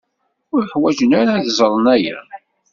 Ur 0.53 0.61
ḥwajen 0.71 1.11
ara 1.21 1.31
ad 1.35 1.47
ẓren 1.57 1.85
aya. 1.95 2.17